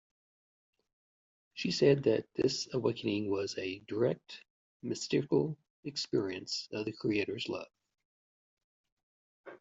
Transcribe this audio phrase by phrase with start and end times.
[1.53, 4.43] She said that this awakening was a direct,
[4.81, 7.69] mystical experience of the "creator's" love.